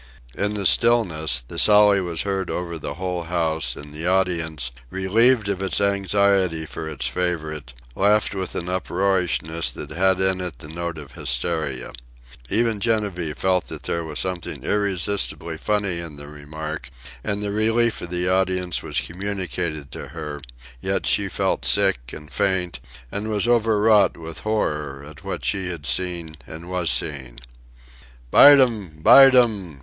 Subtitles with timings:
[0.33, 5.47] In the stillness the sally was heard over the whole house, and the audience, relieved
[5.47, 10.69] of its anxiety for its favorite, laughed with an uproariousness that had in it the
[10.69, 11.91] note of hysteria.
[12.49, 16.89] Even Genevieve felt that there was something irresistibly funny in the remark,
[17.23, 20.39] and the relief of the audience was communicated to her;
[20.81, 22.79] yet she felt sick and faint,
[23.11, 27.39] and was overwrought with horror at what she had seen and was seeing.
[28.31, 29.01] "Bite 'm!
[29.03, 29.79] Bite 'm!"